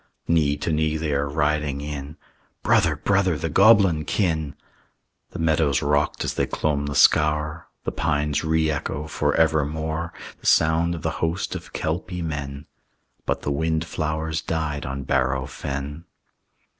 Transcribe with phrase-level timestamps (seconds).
[0.27, 2.17] Knee to knee they are riding in:
[2.63, 4.55] "Brother, brother, the goblin kin!"
[5.29, 10.47] The meadows rocked as they clomb the scaur; The pines re echo for evermore The
[10.47, 12.65] sound of the host of Kelpie men;
[13.27, 16.05] But the windflowers died on Bareau Fen.